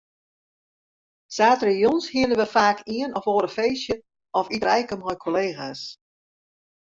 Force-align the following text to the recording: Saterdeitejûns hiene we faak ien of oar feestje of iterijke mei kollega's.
Saterdeitejûns 1.35 2.05
hiene 2.13 2.35
we 2.39 2.47
faak 2.55 2.77
ien 2.97 3.11
of 3.19 3.25
oar 3.33 3.47
feestje 3.57 3.95
of 4.39 4.47
iterijke 4.55 4.95
mei 5.01 5.17
kollega's. 5.23 5.81